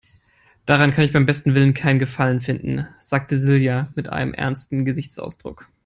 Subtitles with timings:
[0.65, 5.69] "Daran kann ich beim besten Willen keinen Gefallen finden", sagte Silja mit einem ernsten Gesichtsausdruck.